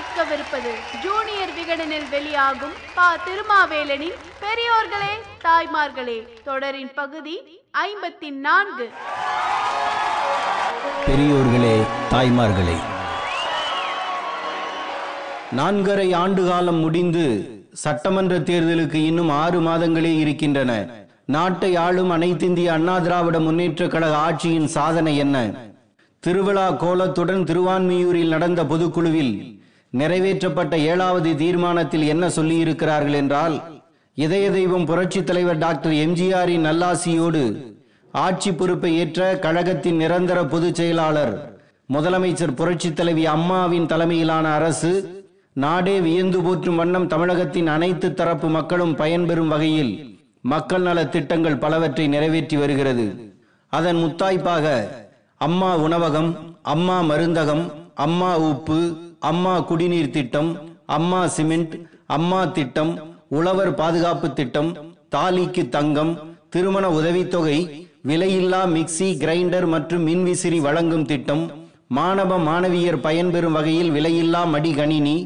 கேட்கவிருப்பது 0.00 0.70
ஜூனியர் 1.04 1.50
விகடனில் 1.56 2.06
வெளியாகும் 2.10 2.76
பா. 2.94 3.06
திருமாவேலனின் 3.24 4.14
பெரியோர்களே 4.42 5.14
தாய்மார்களே 5.44 6.16
தொடரின் 6.44 6.92
பகுதி 6.94 7.34
ஐம்பத்தி 7.82 8.28
நான்கு 8.46 8.86
பெரியோர்களே 11.06 11.74
தாய்மார்களே 12.12 12.78
நான்கரை 15.58 16.08
ஆண்டு 16.14 16.44
காலம் 16.48 16.80
முடிந்து 16.80 17.26
சட்டமன்ற 17.84 18.38
தேர்தலுக்கு 18.50 19.00
இன்னும் 19.10 19.30
ஆறு 19.42 19.60
மாதங்களே 19.60 20.14
இருக்கின்றன. 20.18 20.72
நாட்டை 21.26 21.72
ஆளும் 21.76 22.12
அனைத்திந்திய 22.16 22.70
அண்ணா 22.70 22.98
திராவிட 22.98 23.38
முன்னேற்ற 23.40 23.88
கழக 23.88 24.14
ஆட்சியின் 24.26 24.68
சாதனை 24.78 25.16
என்ன? 25.16 25.36
திருவிழா 26.22 26.68
கோலத்துடன் 26.84 27.44
திருவான்மியூரில் 27.44 28.34
நடந்த 28.36 28.62
பொதுக்குழுவில் 28.64 29.34
நிறைவேற்றப்பட்ட 29.92 30.74
ஏழாவது 30.74 31.36
தீர்மானத்தில் 31.36 32.06
என்ன 32.06 32.28
சொல்லியிருக்கிறார்கள் 32.28 33.12
என்றால் 33.12 33.56
இதய 34.14 34.50
தெய்வம் 34.50 34.86
புரட்சித் 34.86 35.26
தலைவர் 35.26 35.58
டாக்டர் 35.58 35.92
எம்ஜிஆரின் 35.92 36.66
நல்லாசியோடு 36.66 37.72
ஆட்சி 38.12 38.52
பொறுப்பை 38.52 38.98
ஏற்ற 38.98 39.38
கழகத்தின் 39.38 39.96
நிரந்தர 39.96 40.44
பொதுச் 40.44 40.74
செயலாளர் 40.74 41.58
முதலமைச்சர் 41.92 42.54
புரட்சி 42.54 42.92
தலைவி 42.92 43.26
அம்மாவின் 43.26 43.86
தலைமையிலான 43.86 44.54
அரசு 44.54 44.92
நாடே 45.52 46.00
வியந்து 46.00 46.42
போற்றும் 46.42 46.76
வண்ணம் 46.76 47.06
தமிழகத்தின் 47.06 47.66
அனைத்து 47.66 48.14
தரப்பு 48.14 48.48
மக்களும் 48.48 48.96
பயன்பெறும் 48.96 49.48
வகையில் 49.48 49.92
மக்கள் 50.42 50.82
நல 50.82 51.04
திட்டங்கள் 51.06 51.58
பலவற்றை 51.58 52.08
நிறைவேற்றி 52.08 52.56
வருகிறது. 52.56 53.06
அதன் 53.72 53.96
முத்தாய்ப்பாக 53.96 54.66
அம்மா 55.36 55.76
உணவகம் 55.76 56.58
அம்மா 56.62 57.02
மருந்தகம் 57.02 57.64
அம்மா 57.94 58.36
உப்பு 58.36 58.78
அம்மா 59.22 59.54
குடிநீர் 59.60 60.10
திட்டம் 60.10 60.50
அம்மா 60.88 61.20
சிமெண்ட் 61.28 61.74
அம்மா 62.08 62.40
திட்டம் 62.52 62.92
உழவர் 63.30 63.72
பாதுகாப்பு 63.74 64.28
திட்டம் 64.32 64.70
தாலிக்கு 65.08 65.62
தங்கம் 65.68 66.12
திருமண 66.50 66.84
உதவித்தொகை 66.90 67.58
விலையில்லா 68.04 68.60
மிக்சி 68.66 69.08
கிரைண்டர் 69.18 69.66
மற்றும் 69.66 70.04
மின்விசிறி 70.04 70.58
வழங்கும் 70.60 71.06
திட்டம் 71.06 71.44
மாணவ 71.90 72.38
மாணவியர் 72.40 72.98
பயன்பெறும் 73.00 73.56
வகையில் 73.58 73.90
விலையில்லா 73.90 74.42
மடிகணினி 74.46 75.16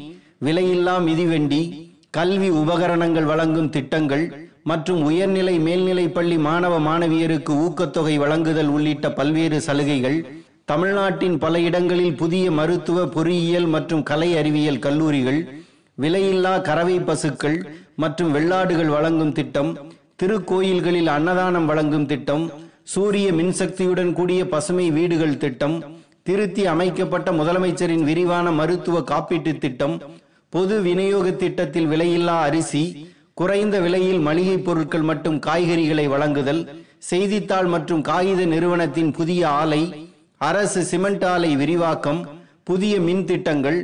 விலையில்லா 0.43 0.95
மிதிவண்டி 1.01 1.63
கல்வி 2.11 2.49
உபகரணங்கள் 2.61 3.31
வழங்கும் 3.31 3.71
திட்டங்கள் 3.71 4.25
மற்றும் 4.65 5.01
உயர்நிலை 5.03 5.55
மேல்நிலை 5.59 6.05
பள்ளி 6.09 6.37
மாணவ 6.41 6.75
மாணவியருக்கு 6.81 7.53
ஊக்கத்தொகை 7.65 8.15
வழங்குதல் 8.19 8.71
உள்ளிட்ட 8.71 9.09
பல்வேறு 9.11 9.59
சலுகைகள் 9.61 10.19
தமிழ்நாட்டின் 10.69 11.37
பல 11.39 11.55
இடங்களில் 11.61 12.19
புதிய 12.21 12.45
மருத்துவ 12.51 12.99
பொறியியல் 13.15 13.69
மற்றும் 13.75 14.05
கலை 14.11 14.29
அறிவியல் 14.37 14.85
கல்லூரிகள் 14.85 15.41
விலையில்லா 15.99 16.53
கறவை 16.69 16.97
பசுக்கள் 17.01 17.59
மற்றும் 17.97 18.31
வெள்ளாடுகள் 18.33 18.93
வழங்கும் 18.95 19.35
திட்டம் 19.35 19.71
திருக்கோயில்களில் 20.21 21.11
அன்னதானம் 21.13 21.67
வழங்கும் 21.67 22.07
திட்டம் 22.07 22.45
சூரிய 22.93 23.27
மின்சக்தியுடன் 23.33 24.13
கூடிய 24.13 24.41
பசுமை 24.47 24.87
வீடுகள் 24.91 25.37
திட்டம் 25.37 25.77
திருத்தி 26.27 26.63
அமைக்கப்பட்ட 26.67 27.29
முதலமைச்சரின் 27.33 28.05
விரிவான 28.05 28.47
மருத்துவ 28.53 28.99
காப்பீட்டு 29.11 29.53
திட்டம் 29.59 29.97
பொது 30.53 30.77
விநியோக 30.83 31.29
திட்டத்தில் 31.35 31.91
விலையில்லா 31.93 32.37
அரிசி 32.47 32.83
குறைந்த 33.35 33.77
விலையில் 33.81 34.21
மளிகை 34.21 34.57
பொருட்கள் 34.61 35.07
மற்றும் 35.11 35.39
காய்கறிகளை 35.47 36.07
வழங்குதல் 36.09 36.63
செய்தித்தாள் 37.05 37.69
மற்றும் 37.69 38.03
காகித 38.03 38.43
நிறுவனத்தின் 38.53 39.11
புதிய 39.13 39.41
ஆலை 39.55 39.83
அரசு 40.49 40.81
சிமெண்ட் 40.91 41.25
ஆலை 41.33 41.51
விரிவாக்கம் 41.61 42.21
புதிய 42.69 42.95
மின் 43.07 43.25
திட்டங்கள் 43.31 43.79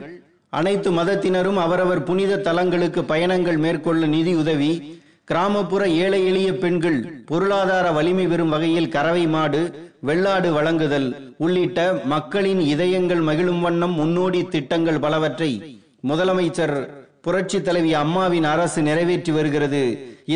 அனைத்து 0.52 0.90
மதத்தினரும் 0.98 1.58
அவரவர் 1.64 2.02
புனித 2.08 2.40
தலங்களுக்கு 2.46 3.00
பயணங்கள் 3.10 3.58
மேற்கொள்ள 3.64 4.02
நிதி 4.14 4.32
உதவி 4.42 4.72
கிராமப்புற 5.30 5.82
ஏழை 6.04 6.20
எளிய 6.30 6.48
பெண்கள் 6.62 6.98
பொருளாதார 7.28 7.86
வலிமை 7.98 8.24
பெறும் 8.30 8.52
வகையில் 8.54 8.92
கறவை 8.94 9.24
மாடு 9.34 9.60
வெள்ளாடு 10.08 10.48
வழங்குதல் 10.56 11.08
உள்ளிட்ட 11.44 11.80
மக்களின் 12.12 12.62
இதயங்கள் 12.72 13.22
மகிழும் 13.28 13.62
வண்ணம் 13.66 13.94
முன்னோடி 14.00 14.40
திட்டங்கள் 14.54 15.02
பலவற்றை 15.04 15.50
முதலமைச்சர் 16.10 16.76
புரட்சி 17.24 17.58
தலைவி 17.62 17.92
அம்மாவின் 18.02 18.46
அரசு 18.52 18.80
நிறைவேற்றி 18.86 19.32
வருகிறது. 19.32 19.82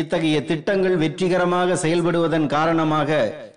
இத்தகைய 0.01 0.37
திட்டங்கள் 0.49 0.97
வெற்றிகரமாக 1.03 1.77
செயல்படுவதன் 1.83 2.47
காரணமாக 2.55 3.09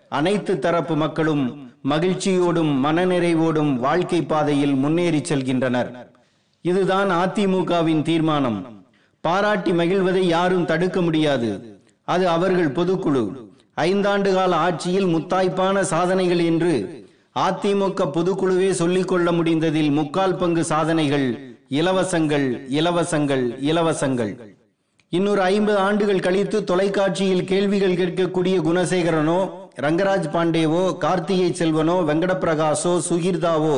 அனைத்து 0.09 0.59
தரப்பு 0.59 0.97
மக்களும் 0.97 1.71
மகிழ்ச்சியோடும் 1.85 2.71
மனநிறைவோடும் 2.85 3.77
வாழ்க்கை 3.77 4.23
பாதையில் 4.23 4.75
முன்னேறி 4.75 5.19
செல்கின்றனர். 5.19 6.07
இதுதான் 6.61 7.11
அதிமுகவின் 7.11 8.03
தீர்மானம். 8.03 8.85
பாராட்டி 9.21 9.71
மகிழ்வதை 9.71 10.19
யாரும் 10.19 10.65
தடுக்க 10.65 11.01
முடியாது. 11.01 11.81
அது 12.05 12.29
அவர்கள் 12.29 12.73
பொதுக்குழு. 12.73 13.47
ஐந்தாண்டு 13.77 14.35
கால 14.35 14.57
ஆட்சியில் 14.57 15.07
முத்தாய்ப்பான 15.07 15.81
சாதனைகள் 15.81 16.39
என்று 16.39 17.07
அதிமுக 17.39 18.11
பொதுக்குழுவே 18.15 18.71
சொல்லிக்கொள்ள 18.71 19.33
முடிந்ததில் 19.33 19.91
முக்கால் 19.91 20.37
பங்கு 20.37 20.65
சாதனைகள் 20.65 21.57
இலவசங்கள் 21.69 22.67
இலவசங்கள் 22.71 23.59
இலவசங்கள். 23.61 24.57
இன்னொரு 25.09 25.43
ஐம்பது 25.43 25.79
ஆண்டுகள் 25.79 26.21
கழித்து 26.21 26.65
தொலைக்காட்சியில் 26.65 27.45
கேள்விகள் 27.45 27.97
கேட்கக்கூடிய 27.97 28.57
குணசேகரனோ 28.69 29.67
ரங்கராஜ் 29.83 30.25
பாண்டேவோ 30.33 30.97
கார்த்திகை 30.97 31.51
செல்வனோ 31.59 31.97
வெங்கடப்பிரகாசோ 32.09 32.93
சுகிர்தாவோ 33.09 33.77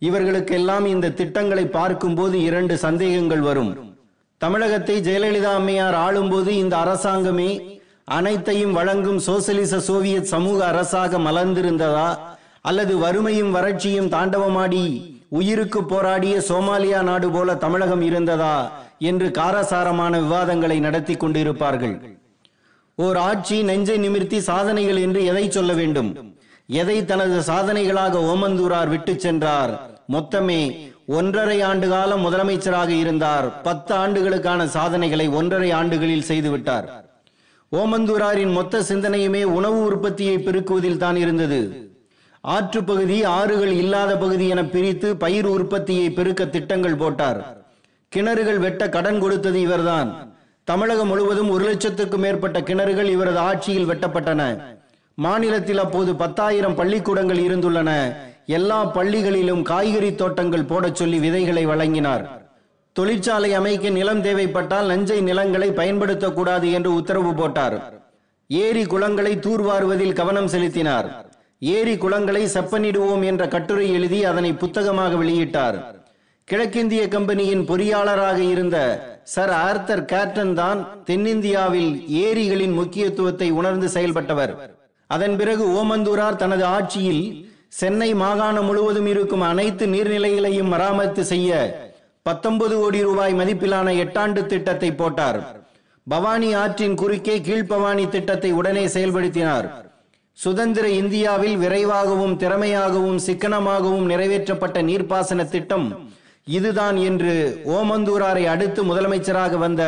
இவர்களுக்கெல்லாம் 0.00 0.84
இந்த 0.84 1.10
திட்டங்களை 1.10 1.66
பார்க்கும்போது 1.66 2.42
இரண்டு 2.42 2.78
சந்தேகங்கள் 2.78 3.40
வரும். 3.40 3.96
தமிழகத்தை 4.38 5.00
ஜெயலலிதா 5.00 5.54
அம்மையார் 5.54 5.94
ஆளும்போது 5.94 6.46
இந்த 6.46 6.76
அரசாங்கமே 6.76 7.80
அனைத்தையும் 8.04 8.72
வழங்கும் 8.72 9.18
சோசலிச 9.18 9.80
சோவியத் 9.80 10.24
சமூக 10.24 10.66
அரசாக 10.66 11.18
மலர்ந்திருந்ததா? 11.18 12.18
அல்லது 12.60 12.98
வறுமையும் 12.98 13.54
வறட்சியும் 13.54 14.08
தாண்டவமாடி 14.08 14.84
உயிருக்கு 15.28 15.84
போராடிய 15.84 16.38
சோமாலியா 16.48 17.02
நாடு 17.02 17.30
போல 17.30 17.54
தமிழகம் 17.54 18.00
இருந்ததா? 18.00 18.56
என்று 18.98 19.30
காரசாரமான 19.30 20.20
விவாதங்களை 20.20 20.80
நடத்தி 20.80 21.14
கொண்டிருப்பார்கள். 21.14 22.21
ஓர் 22.98 23.16
ஆட்சி 23.16 23.62
நெஞ்சை 23.62 23.96
நிமிர்த்தி 23.96 24.40
சாதனைகள் 24.40 24.96
என்று 24.96 25.24
எதை 25.24 25.50
சொல்ல 25.50 25.72
வேண்டும்? 25.72 26.34
எதை 26.66 27.04
தனது 27.04 27.38
சாதனைகளாக 27.40 28.20
ஓமந்தூரார் 28.32 28.88
விட்டு 28.88 29.20
சென்றார்? 29.20 29.72
மொத்தமே 30.12 30.90
ஒன்றரை 31.06 31.60
ஆண்டு 31.60 31.88
காலம் 31.88 32.24
முதலமைச்சராக 32.26 32.88
இருந்தார். 32.88 33.62
பத்து 33.62 33.94
ஆண்டுகளுக்கான 33.94 34.66
சாதனைகளை 34.66 35.28
ஒன்றரை 35.28 35.70
ஆண்டுகளில் 35.70 36.28
செய்துவிட்டார் 36.28 36.88
ஓமந்தூராரின் 37.72 38.52
மொத்த 38.52 38.82
சிந்தனையுமே 38.88 39.42
உணவு 39.58 39.78
உற்பத்தியை 39.84 40.36
பெருக்குவதில் 40.38 40.96
தான் 40.96 41.16
இருந்தது. 41.16 41.90
ஆற்று 42.40 42.84
பகுதி 42.84 43.24
ஆறுகள் 43.24 43.72
இல்லாத 43.72 44.16
பகுதி 44.16 44.48
என 44.48 44.64
பிரித்து 44.64 45.16
பயிர் 45.16 45.46
உற்பத்தியை 45.46 46.10
பெருக்க 46.10 46.44
திட்டங்கள் 46.46 46.96
போட்டார். 46.96 47.40
கிணறுகள் 48.12 48.58
வெட்ட 48.58 48.88
கடன் 48.88 49.20
கொடுத்தது 49.20 49.60
இவர்தான். 49.60 50.31
தமிழகம் 50.72 51.06
முழுவதும் 51.06 51.50
ஒரு 51.50 51.64
லட்சத்துக்கும் 51.70 52.22
மேற்பட்ட 52.24 52.60
கிணறுகள் 52.60 53.08
இவரது 53.14 53.38
ஆட்சியில் 53.38 53.88
வெட்டப்பட்டன. 53.88 54.42
மாநிலத்தில் 55.14 55.78
அப்போது 55.78 56.14
பத்தாயிரம் 56.14 56.74
பள்ளிக்கூடங்கள் 56.74 57.40
இருந்துள்ளன. 57.46 57.90
எல்லா 58.46 58.78
பள்ளிகளிலும் 58.94 59.62
காய்கறி 59.62 60.14
தோட்டங்கள் 60.14 60.64
போடச் 60.64 60.96
சொல்லி 60.96 61.18
விதைகளை 61.18 61.66
வழங்கினார். 61.66 62.24
தொழிற்சாலை 62.92 63.54
அமைக்க 63.54 63.88
நிலம் 63.88 64.22
தேவைப்பட்டால் 64.22 64.86
நஞ்சை 64.86 65.20
நிலங்களை 65.20 65.70
பயன்படுத்தக்கூடாது 65.70 66.72
என்று 66.72 66.94
உத்தரவு 66.94 67.34
போட்டார். 67.34 67.76
ஏரி 68.46 68.84
குளங்களை 68.84 69.36
தூர்வாருவதில் 69.36 70.18
கவனம் 70.20 70.48
செலுத்தினார். 70.48 71.08
ஏரி 71.58 71.96
குளங்களை 71.96 72.44
செப்பனிடுவோம் 72.56 73.24
என்ற 73.24 73.48
கட்டுரை 73.48 73.92
எழுதி 73.92 74.24
அதனை 74.24 74.52
புத்தகமாக 74.52 75.14
வெளியிட்டார். 75.24 75.78
கிழக்கிந்திய 76.44 77.08
கம்பெனியின் 77.08 77.66
பொறியாளராக 77.68 78.36
இருந்த 78.36 78.78
சர் 79.26 79.52
ஆர்த்தர் 79.66 80.04
கேட்டன் 80.12 80.54
தான் 80.54 80.80
தென்னிந்தியாவில் 81.08 81.92
ஏரிகளின் 82.24 82.74
முக்கியத்துவத்தை 82.78 83.48
உணர்ந்து 83.60 83.88
செயல்பட்டவர். 83.94 84.52
அதன் 85.10 85.36
பிறகு 85.40 85.64
ஓமந்தூரார் 85.78 86.40
தனது 86.42 86.64
ஆட்சியில் 86.76 87.24
சென்னை 87.80 88.08
மாகாணம் 88.22 88.66
முழுவதும் 88.68 89.08
இருக்கும் 89.12 89.44
அனைத்து 89.50 89.84
நீர்நிலைகளையும் 89.86 90.72
மராமத்து 90.74 91.22
செய்ய 91.32 91.50
பத்தொன்பது 92.26 92.74
கோடி 92.80 93.00
ரூபாய் 93.08 93.34
மதிப்பிலான 93.40 93.94
எட்டாண்டு 94.04 94.40
திட்டத்தை 94.52 94.90
போட்டார். 95.00 95.38
பவானி 96.06 96.50
ஆற்றின் 96.62 96.98
குறுக்கே 97.02 97.36
கீழ்பவானி 97.48 98.04
திட்டத்தை 98.08 98.50
உடனே 98.60 98.84
செயல்படுத்தினார். 98.86 99.66
சுதந்திர 100.38 100.86
இந்தியாவில் 101.02 101.56
விரைவாகவும் 101.56 102.36
திறமையாகவும் 102.42 103.18
சிக்கனமாகவும் 103.26 104.06
நிறைவேற்றப்பட்ட 104.12 104.78
நீர்ப்பாசன 104.88 105.44
திட்டம் 105.54 105.86
இதுதான் 106.46 106.96
என்று 106.96 107.62
ஓமந்தூராரை 107.64 108.44
அடுத்து 108.44 108.84
முதலமைச்சராக 108.84 109.58
வந்த 109.58 109.82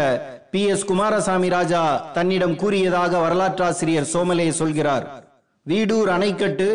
பி 0.50 0.62
எஸ் 0.64 0.84
குமாரசாமி 0.84 1.48
ராஜா 1.48 2.12
தன்னிடம் 2.14 2.56
கூறியதாக 2.56 3.18
வரலாற்றாசிரியர் 3.18 4.04
சோமலே 4.04 4.50
சொல்கிறார். 4.50 5.06
வீடூர் 5.66 6.08
அணைக்கட்டு 6.08 6.68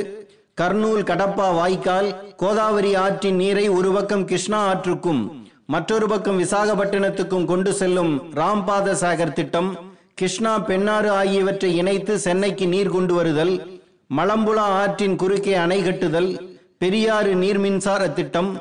கர்னூல் 0.54 1.04
கடப்பா 1.04 1.56
வாய்க்கால் 1.56 2.36
கோதாவரி 2.36 2.96
ஆற்றின் 2.96 3.36
நீரை 3.36 3.70
ஒரு 3.70 3.92
பக்கம் 3.92 4.26
கிருஷ்ணா 4.26 4.60
ஆற்றுக்கும் 4.72 5.22
மற்றொரு 5.66 6.08
பக்கம் 6.08 6.40
விசாகப்பட்டினத்துக்கும் 6.40 7.46
கொண்டு 7.46 7.74
செல்லும் 7.74 8.32
ராம்பாத 8.34 8.92
சாகர் 8.92 9.34
திட்டம் 9.34 9.70
கிருஷ்ணா 10.14 10.60
பெண்ணாறு 10.60 11.10
ஆகியவற்றை 11.12 11.76
இணைத்து 11.76 12.20
சென்னைக்கு 12.20 12.68
நீர் 12.68 12.90
கொண்டு 12.90 13.14
வருதல் 13.14 13.54
மலம்புலா 14.14 14.66
ஆற்றின் 14.82 15.16
குறுக்கே 15.16 15.54
அணை 15.54 15.84
கட்டுதல் 15.84 16.30
பெரியாறு 16.78 17.36
நீர் 17.36 17.58
மின்சார 17.58 18.08
திட்டம் 18.10 18.52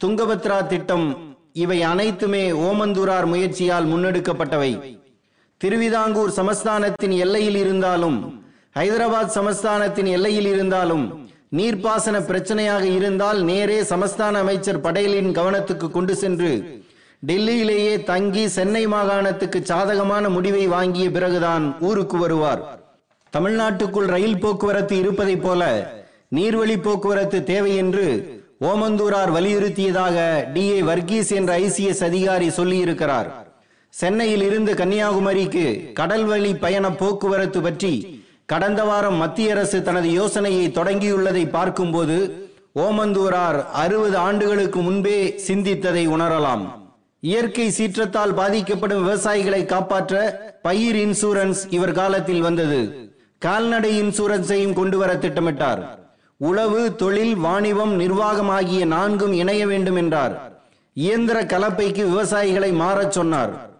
துங்கபத்ரா 0.00 0.66
திட்டம் 0.66 1.06
இவை 1.52 1.82
அனைத்துமே 1.82 2.42
ஓமந்தூரார் 2.52 3.26
முயற்சியால் 3.26 3.86
முன்னெடுக்கப்பட்டவை. 3.86 4.72
திருவிதாங்கூர் 5.60 6.32
சமஸ்தானத்தின் 6.36 7.14
எல்லையில் 7.24 7.56
இருந்தாலும் 7.56 8.18
ஹைதராபாத் 8.78 9.32
சமஸ்தானத்தின் 9.36 10.08
எல்லையில் 10.16 10.46
இருந்தாலும் 10.46 11.04
நீர்ப்பாசன 11.56 12.16
பிரச்சனையாக 12.28 12.84
இருந்தால் 12.98 13.40
நேரே 13.42 13.78
சமஸ்தான 13.82 14.34
அமைச்சர் 14.44 14.80
படேலின் 14.80 15.30
கவனத்துக்கு 15.38 15.88
கொண்டு 15.90 16.16
சென்று 16.16 16.52
டெல்லியிலேயே 17.26 18.02
தங்கி 18.02 18.48
சென்னை 18.48 18.86
மாகாணத்துக்கு 18.86 19.60
சாதகமான 19.64 20.28
முடிவை 20.28 20.66
வாங்கிய 20.66 21.10
பிறகுதான் 21.10 21.64
ஊருக்கு 21.80 22.18
வருவார். 22.18 22.62
தமிழ்நாட்டுக்குள் 23.32 24.08
ரயில் 24.14 24.40
போக்குவரத்து 24.40 24.96
இருப்பதைப் 24.96 25.42
போல 25.42 25.62
நீர்வழி 26.36 26.76
போக்குவரத்து 26.82 27.38
தேவை 27.44 27.72
என்று 27.76 28.06
ஓமந்தூரார் 28.60 29.30
வலியுறுத்தியதாக 29.32 30.52
டி. 30.52 30.70
ஏ. 30.70 30.82
வர்கீஸ் 30.82 31.30
என்ற 31.30 31.58
ஐசிஎஸ் 31.58 32.04
அதிகாரி 32.04 32.48
சொல்லியிருக்கிறார். 32.48 33.26
சென்னையில் 33.88 34.42
இருந்து 34.42 34.74
கன்னியாகுமரிக்கு 34.74 35.92
கடல்வழி 36.00 36.54
பயண 36.58 36.90
போக்குவரத்து 36.90 37.60
பற்றி 37.60 38.24
கடந்த 38.46 38.84
வாரம் 38.84 39.14
மத்திய 39.14 39.50
அரசு 39.50 39.82
தனது 39.82 40.12
யோசனையை 40.12 40.68
தொடங்கியுள்ளதை 40.68 41.50
பார்க்கும்போது 41.50 42.48
ஓமந்தூரார் 42.76 43.66
அறுபது 43.72 44.16
ஆண்டுகளுக்கு 44.16 44.80
முன்பே 44.80 45.34
சிந்தித்ததை 45.46 46.08
உணரலாம். 46.08 46.64
இயற்கை 47.20 47.70
சீற்றத்தால் 47.70 48.34
பாதிக்கப்படும் 48.34 49.08
விவசாயிகளை 49.08 49.64
காப்பாற்ற 49.64 50.14
பயிர் 50.62 50.96
இன்சூரன்ஸ் 50.96 51.62
இவர் 51.70 51.92
காலத்தில் 51.92 52.40
வந்தது. 52.40 53.10
கால்நடை 53.38 54.02
இன்சூரன்ஸையும் 54.02 54.72
கொண்டு 54.72 54.98
வர 54.98 55.14
திட்டமிட்டார். 55.14 56.05
உழவு 56.38 56.96
தொழில் 56.96 57.36
வாணிபம் 57.36 57.94
நிர்வாகம் 57.94 58.48
ஆகிய 58.48 58.84
நான்கும் 58.84 59.32
இணைய 59.32 59.66
வேண்டும் 59.66 59.96
என்றார். 59.96 60.62
இயந்திர 60.92 61.42
கலப்பைக்கு 61.42 62.02
விவசாயிகளை 62.04 62.72
மாறச் 62.72 63.12
சொன்னார். 63.12 63.70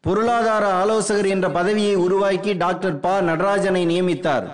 பொருளாதார 0.00 0.66
ஆலோசகர் 0.66 1.26
என்ற 1.26 1.50
பதவியை 1.50 1.94
உருவாக்கி 1.94 2.52
டாக்டர் 2.52 3.00
ப. 3.00 3.20
நடராஜனை 3.20 3.86
நியமித்தார். 3.86 4.44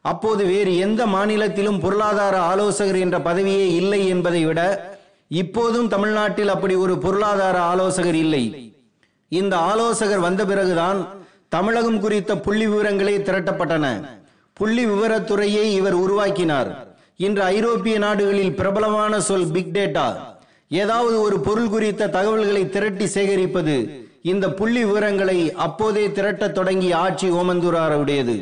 அப்போது 0.00 0.44
வேறு 0.44 0.76
எந்த 0.76 1.06
மாநிலத்திலும் 1.06 1.80
பொருளாதார 1.80 2.40
ஆலோசகர் 2.40 2.98
என்ற 2.98 3.18
பதவியே 3.18 3.66
இல்லை 3.74 4.08
என்பதை 4.08 4.44
விட 4.44 4.90
இப்போதும் 5.28 5.88
தமிழ்நாட்டில் 5.88 6.48
அப்படி 6.48 6.74
ஒரு 6.74 6.98
பொருளாதார 6.98 7.60
ஆலோசகர் 7.60 8.14
இல்லை. 8.14 8.74
இந்த 9.28 9.56
ஆலோசகர் 9.56 10.18
வந்த 10.18 10.44
பிறகுதான் 10.44 11.08
தமிழகம் 11.48 12.00
குறித்த 12.00 12.38
புள்ளி 12.38 12.66
விவரங்களே 12.66 13.18
திரட்டப்பட்டன. 13.22 14.08
புள்ளி 14.52 14.86
விவரத்துறையை 14.86 15.62
இவர் 15.62 15.92
உருவாக்கினார். 15.92 16.89
இன்று 17.24 17.42
ஐரோப்பிய 17.42 17.98
நாடுகளில் 17.98 18.54
பிரபலமான 18.58 19.20
சொல் 19.20 19.50
பிக் 19.54 19.72
டேட்டா 19.72 20.04
ஏதாவது 20.68 21.20
ஒரு 21.20 21.40
பொருள் 21.40 21.68
குறித்த 21.68 22.08
தகவல்களை 22.08 22.68
திரட்டி 22.68 23.04
சேகரிப்பது 23.04 23.74
இந்த 24.22 24.52
புள்ளி 24.52 24.84
விவரங்களை 24.84 25.52
அப்போதே 25.52 26.10
திரட்டத் 26.10 26.54
தொடங்கிய 26.54 26.96
ஆட்சி 26.96 27.28
ஓமந்தூராருடையது. 27.30 28.36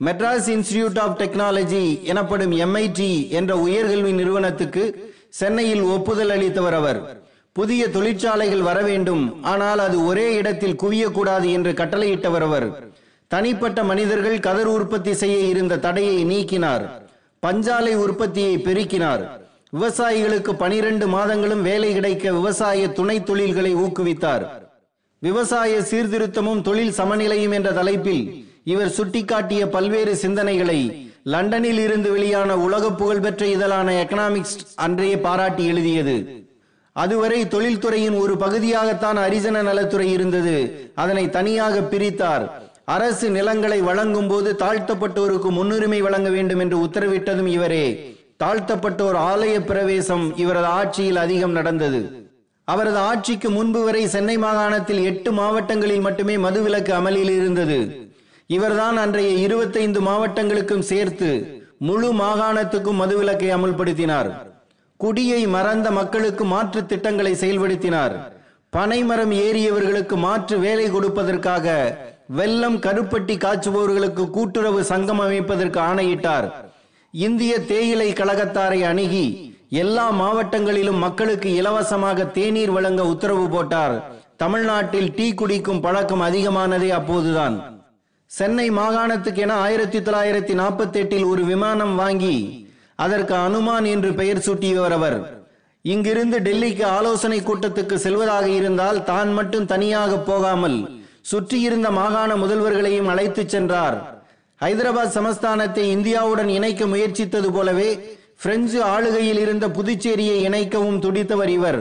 மெட்ராஸ் 0.00 0.48
இன்ஸ்டிடியூட் 0.54 0.98
ஆஃப் 0.98 1.18
டெக்னாலஜி 1.20 2.02
எனப்படும் 2.02 2.52
எம்ஐடி 2.52 3.28
என்ற 3.28 3.54
உயர்கல்வி 3.66 4.12
நிறுவனத்துக்கு 4.12 5.14
சென்னையில் 5.28 5.82
ஒப்புதல் 5.82 6.30
அளித்தவர் 6.30 6.76
அவர். 6.80 7.22
புதிய 7.52 7.90
தொழிற்சாலைகள் 7.90 8.66
வர 8.70 8.80
வேண்டும் 8.82 9.42
ஆனால் 9.42 9.78
அது 9.78 10.04
ஒரே 10.04 10.34
இடத்தில் 10.34 10.80
குவியக்கூடாது 10.82 11.50
என்று 11.52 11.72
கட்டளையிட்டவர் 11.72 12.46
அவர். 12.50 12.68
தனிப்பட்ட 13.26 13.82
மனிதர்கள் 13.84 14.38
கதர் 14.38 14.66
உற்பத்தி 14.66 15.14
செய்ய 15.14 15.38
இருந்த 15.38 15.78
தடையை 15.78 16.18
நீக்கினார். 16.24 17.03
பஞ்சாலை 17.44 17.94
உற்பத்தியை 17.94 18.54
பெருக்கினார். 18.58 19.22
விவசாயிகளுக்கு 19.72 20.52
பனிரெண்டு 20.52 21.06
மாதங்களும் 21.06 21.62
வேலை 21.62 21.92
கிடைக்க 21.92 22.32
விவசாய 22.32 22.88
துணை 22.88 23.22
தொழில்களை 23.22 23.74
ஊக்குவித்தார். 23.74 24.44
விவசாய 25.18 25.80
சீர்திருத்தமும் 25.90 26.62
தொழில் 26.62 26.96
சமநிலையும் 26.98 27.52
என்ற 27.52 27.72
தலைப்பில் 27.72 28.24
இவர் 28.64 28.94
சுட்டிக்காட்டிய 28.96 29.66
பல்வேறு 29.66 30.14
சிந்தனைகளை 30.22 30.80
லண்டனில் 31.22 31.78
இருந்து 31.78 32.12
வெளியான 32.12 32.56
உலக 32.56 32.92
புகழ்பெற்ற 32.92 33.46
இதழான 33.46 34.04
எக்கனாமிக்ஸ் 34.04 34.58
அன்றைய 34.74 35.20
பாராட்டி 35.20 35.66
எழுதியது. 35.66 36.16
அதுவரை 36.92 37.40
தொழில்துறையின் 37.44 38.16
ஒரு 38.18 38.36
பகுதியாகத்தான் 38.36 39.16
அரிஜன 39.16 39.62
நலத்துறை 39.62 40.12
இருந்தது. 40.12 40.56
அதனை 40.94 41.30
தனியாக 41.30 41.80
பிரித்தார். 41.92 42.63
அரசு 42.84 43.30
நிலங்களை 43.30 43.80
வழங்கும் 43.80 44.28
போது 44.28 44.56
தாழ்த்தப்பட்டோருக்கு 44.58 45.50
முன்னுரிமை 45.50 46.00
வழங்க 46.00 46.30
வேண்டும் 46.30 46.58
என்று 46.58 46.76
உத்தரவிட்டதும் 46.84 47.46
இவரே. 47.46 48.16
தாழ்த்தப்பட்டோர் 48.44 49.16
ஆலய 49.30 49.60
பிரவேசம் 49.60 50.36
இவரது 50.36 50.66
ஆட்சியில் 50.66 51.16
அதிகம் 51.16 51.52
நடந்தது. 51.52 52.28
அவரது 52.64 52.96
ஆட்சிக்கு 52.96 53.50
முன்பு 53.50 53.84
வரை 53.84 54.06
சென்னை 54.06 54.38
மாகாணத்தில் 54.38 55.02
எட்டு 55.04 55.32
மாவட்டங்களில் 55.32 56.00
மட்டுமே 56.00 56.36
மதுவிலக்கு 56.36 56.90
அமலில் 56.90 57.30
இருந்தது. 57.30 57.78
இவர்தான் 58.46 58.96
அன்றைய 58.96 59.30
இருபத்தைந்து 59.30 60.00
மாவட்டங்களுக்கும் 60.00 60.86
சேர்த்து 60.90 61.30
முழு 61.78 62.12
மாகாணத்துக்கும் 62.12 63.00
மதுவிலக்கை 63.02 63.48
அமுல்படுத்தினார். 63.56 64.30
குடியை 64.96 65.46
மறந்த 65.46 65.90
மக்களுக்கு 65.90 66.44
மாற்று 66.44 66.86
திட்டங்களை 66.86 67.32
செயல்படுத்தினார். 67.32 68.16
பனைமரம் 68.70 69.32
ஏறியவர்களுக்கு 69.32 70.16
மாற்று 70.16 70.58
வேலை 70.58 70.90
கொடுப்பதற்காக 70.90 71.66
வெள்ளம் 72.28 72.76
கருப்பட்டி 72.78 73.34
காய்ச்சுபவர்களுக்கு 73.38 74.30
கூட்டுறவு 74.30 74.84
சங்கம் 74.84 75.20
அமைப்பதற்கு 75.20 75.80
ஆணையிட்டார். 75.80 76.46
இந்திய 77.14 77.52
தேயிலை 77.60 78.12
கழகத்தாரை 78.12 78.80
அணுகி 78.82 79.26
எல்லா 79.82 80.06
மாவட்டங்களிலும் 80.20 81.02
மக்களுக்கு 81.04 81.54
இலவசமாக 81.54 82.24
தேநீர் 82.24 82.70
வழங்க 82.70 83.04
உத்தரவு 83.04 83.48
போட்டார். 83.48 83.96
தமிழ்நாட்டில் 84.36 85.14
டீ 85.14 85.34
குடிக்கும் 85.34 85.80
பழக்கம் 85.80 86.20
அதிகமானதே 86.20 86.90
அப்போதுதான். 86.90 87.56
சென்னை 88.30 88.70
மாகாணத்துக்கு 88.70 89.40
என 89.40 89.54
ஆயிரத்தி 89.54 89.98
தொள்ளாயிரத்தி 89.98 90.54
நாற்பத்தி 90.60 90.98
எட்டில் 91.02 91.24
ஒரு 91.24 91.44
விமானம் 91.44 91.94
வாங்கி 91.96 92.36
அதற்கு 92.94 93.34
அனுமான் 93.34 93.84
என்று 93.84 94.14
பெயர் 94.14 94.44
சூட்டியவர் 94.46 94.92
அவர். 94.92 95.18
இங்கிருந்து 95.82 96.38
டெல்லிக்கு 96.38 96.84
ஆலோசனை 96.84 97.42
கூட்டத்துக்கு 97.42 97.94
செல்வதாக 97.94 98.46
இருந்தால் 98.48 99.04
தான் 99.04 99.32
மட்டும் 99.32 99.66
தனியாக 99.66 100.16
போகாமல் 100.16 100.78
சுற்றியிருந்த 101.30 101.90
மாகாண 101.90 102.30
முதல்வர்களையும் 102.34 103.06
அழைத்துச் 103.06 103.48
சென்றார். 103.48 104.22
ஹைதராபாத் 104.60 105.14
சமஸ்தானத்தை 105.14 105.84
இந்தியாவுடன் 105.96 106.48
இணைக்க 106.48 106.84
முயற்சித்தது 106.84 107.52
போலவே 107.52 108.18
பிரெஞ்சு 108.42 108.82
ஆளுகையில் 108.82 109.38
இருந்த 109.38 109.68
புதுச்சேரியை 109.68 110.38
இணைக்கவும் 110.48 110.98
துடித்தவர் 110.98 111.48
இவர். 111.48 111.80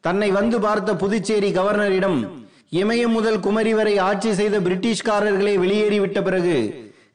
தன்னை 0.00 0.30
வந்து 0.30 0.60
பார்த்த 0.60 0.96
புதுச்சேரி 0.96 1.50
கவர்னரிடம் 1.52 2.18
இமயம் 2.72 3.14
முதல் 3.16 3.40
குமரி 3.40 3.74
வரை 3.74 3.98
ஆட்சி 3.98 4.34
செய்த 4.34 4.60
பிரிட்டிஷ்காரர்களே 4.60 5.54
வெளியேறிவிட்ட 5.64 6.22
பிறகு 6.22 6.56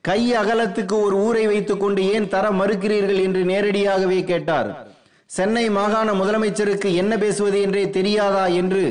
கை 0.01 0.21
அகலத்துக்கு 0.33 0.95
ஒரு 1.01 1.15
ஊரை 1.15 1.47
வைத்துக் 1.47 1.79
கொண்டு 1.79 2.01
ஏன் 2.13 2.27
தர 2.27 2.49
மறுக்கிறீர்கள் 2.49 3.21
என்று 3.21 3.43
நேரடியாகவே 3.43 4.23
கேட்டார். 4.23 4.87
சென்னை 5.25 5.69
மாகாண 5.69 6.11
முதலமைச்சருக்கு 6.11 6.89
என்ன 6.93 7.17
பேசுவது 7.17 7.61
என்றே 7.61 7.89
தெரியாதா 7.89 8.45
என்று 8.61 8.83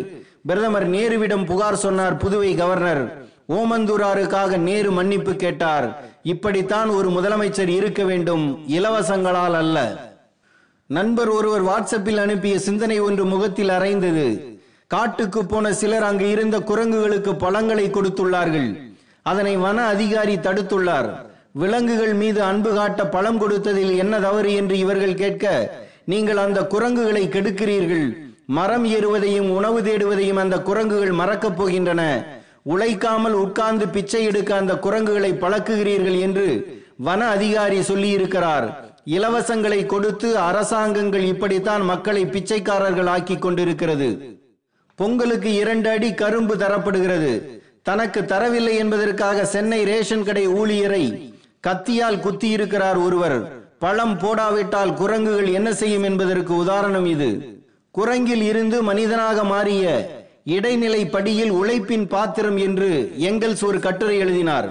பிரதமர் 0.45 0.87
நேருவிடம் 0.91 1.45
புகார் 1.51 1.83
சொன்னார் 1.83 2.17
புதுவை 2.23 2.49
கவர்னர். 2.61 3.03
ஓமந்தூராருக்காக 3.59 4.57
நேரு 4.69 4.91
மன்னிப்பு 4.91 5.33
கேட்டார். 5.43 5.87
இப்படித்தான் 6.33 6.89
ஒரு 6.89 7.09
முதலமைச்சர் 7.09 7.71
இருக்க 7.79 8.03
வேண்டும் 8.05 8.45
இலவசங்களால் 8.77 9.57
அல்ல. 9.63 9.79
நண்பர் 10.87 11.29
ஒருவர் 11.29 11.65
வாட்ஸ்அப்பில் 11.69 12.21
அனுப்பிய 12.25 12.55
சிந்தனை 12.59 12.97
ஒன்று 13.01 13.25
முகத்தில் 13.25 13.69
அரைந்தது. 13.69 14.27
காட்டுக்கு 14.95 15.41
போன 15.53 15.73
சிலர் 15.81 16.07
அங்கு 16.09 16.27
இருந்த 16.31 16.57
குரங்குகளுக்கு 16.71 17.35
பழங்களை 17.45 17.87
கொடுத்துள்ளார்கள். 17.91 18.69
அதனை 19.23 19.55
வன 19.57 19.79
அதிகாரி 19.95 20.37
தடுத்துள்ளார். 20.37 21.09
விலங்குகள் 21.63 22.15
மீது 22.15 22.43
அன்பு 22.43 22.71
காட்ட 22.75 23.01
பழம் 23.15 23.41
கொடுத்ததில் 23.41 23.95
என்ன 24.03 24.15
தவறு 24.27 24.53
என்று 24.61 24.77
இவர்கள் 24.85 25.21
கேட்க 25.23 25.47
நீங்கள் 26.13 26.37
அந்த 26.37 26.61
குரங்குகளை 26.75 27.25
கெடுக்கிறீர்கள். 27.29 28.07
மரம் 28.47 28.85
ஏறுவதையும் 28.85 29.49
உணவு 29.49 29.81
தேடுவதையும் 29.81 30.35
அந்த 30.35 30.63
குரங்குகள் 30.63 31.13
மறக்கப் 31.13 31.63
போகின்றன. 31.63 32.25
உழைக்காமல் 32.63 33.33
உட்கார்ந்து 33.33 33.89
பிச்சை 33.89 34.25
எடுக்க 34.25 34.55
அந்த 34.55 34.79
குரங்குகளை 34.79 35.33
பழக்குகிறீர்கள் 35.33 36.21
என்று 36.21 36.81
வன 36.97 37.29
அதிகாரி 37.29 37.79
சொல்லியிருக்கிறார். 37.79 38.75
இலவசங்களை 39.07 39.87
கொடுத்து 39.87 40.39
அரசாங்கங்கள் 40.39 41.23
இப்படித்தான் 41.23 41.83
மக்களை 41.83 42.25
பிச்சைக்காரர்கள் 42.25 43.07
ஆக்கி 43.07 43.39
கொண்டிருக்கிறது. 43.39 44.39
பொங்கலுக்கு 44.95 45.55
இரண்டு 45.55 45.91
அடி 45.91 46.15
கரும்பு 46.15 46.57
தரப்படுகிறது. 46.57 47.61
தனக்கு 47.83 48.21
தரவில்லை 48.21 48.75
என்பதற்காக 48.75 49.45
சென்னை 49.45 49.85
ரேஷன் 49.85 50.25
கடை 50.25 50.49
ஊழியரை 50.49 51.33
கத்தியால் 51.67 52.21
குத்தி 52.21 52.49
இருக்கிறார் 52.49 52.97
ஒருவர். 52.97 53.61
பழம் 53.79 54.19
போடாவிட்டால் 54.19 54.95
குரங்குகள் 54.95 55.47
என்ன 55.47 55.75
செய்யும் 55.75 56.03
என்பதற்கு 56.03 56.57
உதாரணம் 56.57 57.07
இது. 57.07 57.62
குரங்கில் 57.95 58.43
இருந்து 58.43 58.83
மனிதனாக 58.83 59.45
மாறிய 59.45 59.85
இடைநிலை 60.45 61.01
படியில் 61.07 61.51
உழைப்பின் 61.51 62.07
பாத்திரம் 62.09 62.57
என்று 62.57 62.89
எங்கள்ஸ் 63.19 63.65
ஒரு 63.65 63.79
கட்டுரை 63.81 64.17
எழுதினார். 64.19 64.69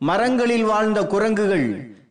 மரங்களில் 0.00 0.64
வாழ்ந்த 0.64 1.00
குரங்குகள் 1.06 1.66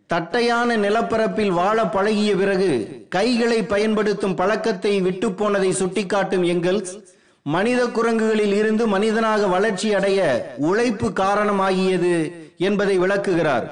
தட்டையான 0.07 0.77
நிலப்பரப்பில் 0.77 1.53
வாழ 1.59 1.85
பழகிய 1.85 2.31
பிறகு 2.35 2.71
கைகளை 3.09 3.59
பயன்படுத்தும் 3.63 4.35
பழக்கத்தை 4.35 4.93
விட்டு 5.01 5.31
போனதை 5.31 5.71
சுட்டிக்காட்டும் 5.71 6.45
எங்கள்ஸ் 6.53 6.93
மனித 7.45 7.81
குரங்குகளில் 7.85 8.55
இருந்து 8.61 8.87
மனிதனாக 8.87 9.47
வளர்ச்சி 9.47 9.93
அடைய 9.93 10.19
உழைப்பு 10.57 11.09
காரணமாகியது 11.09 12.15
என்பதை 12.57 12.97
விளக்குகிறார். 12.97 13.67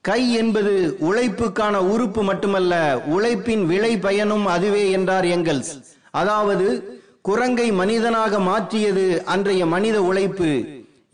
கை 0.00 0.22
என்பது 0.34 0.96
உழைப்புக்கான 1.00 1.76
உறுப்பு 1.92 2.22
மட்டுமல்ல 2.22 2.74
உழைப்பின் 3.06 3.66
விளை 3.66 3.98
பயனும் 3.98 4.46
அதுவே 4.46 4.90
என்றார் 4.90 5.24
எங்கல்ஸ் 5.24 5.74
அதாவது 6.20 6.66
குரங்கை 7.28 7.68
மனிதனாக 7.80 8.38
மாற்றியது 8.48 9.04
அன்றைய 9.34 9.62
மனித 9.74 9.96
உழைப்பு. 10.08 10.50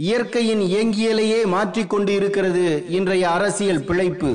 இயற்கையின் 0.07 0.63
இயங்கியலையே 0.69 1.41
மாற்றிக்கொண்டு 1.55 2.13
இருக்கிறது 2.19 2.65
இன்றைய 2.97 3.25
அரசியல் 3.37 3.87
பிழைப்பு. 3.89 4.31